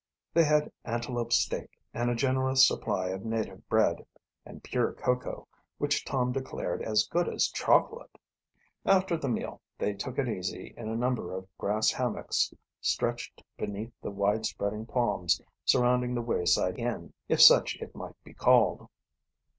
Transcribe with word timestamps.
They 0.33 0.45
had 0.45 0.71
antelope 0.83 1.31
steak 1.31 1.79
and 1.93 2.09
a 2.09 2.15
generous 2.15 2.67
supply 2.67 3.09
of 3.09 3.23
native 3.23 3.69
bread, 3.69 4.03
and 4.47 4.63
pure 4.63 4.93
cocoa, 4.93 5.47
which 5.77 6.03
Tom 6.03 6.31
declared 6.31 6.81
as 6.81 7.05
good 7.05 7.29
as 7.29 7.49
chocolate. 7.49 8.17
After 8.83 9.15
the 9.15 9.29
meal 9.29 9.61
they 9.77 9.93
took 9.93 10.17
it 10.17 10.27
easy 10.27 10.73
in 10.75 10.89
a 10.89 10.95
number 10.95 11.35
of 11.37 11.55
grass 11.55 11.91
hammocks 11.91 12.51
stretched 12.79 13.43
beneath 13.59 13.93
the 14.01 14.09
wide 14.09 14.47
spreading 14.47 14.87
palms 14.87 15.39
surrounding 15.65 16.15
the 16.15 16.23
wayside 16.23 16.79
inn, 16.79 17.13
if 17.29 17.39
such 17.39 17.75
it 17.79 17.93
might 17.93 18.15
be 18.23 18.33
called. 18.33 18.89